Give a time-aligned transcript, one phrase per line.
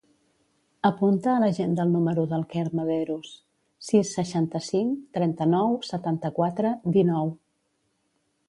[0.87, 3.29] Apunta a l'agenda el número del Quer Mederos:
[3.91, 7.35] sis, seixanta-cinc, trenta-nou, setanta-quatre, dinou.